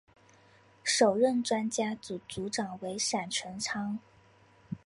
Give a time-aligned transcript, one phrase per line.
[0.83, 3.99] 首任专家组组长为闪淳昌。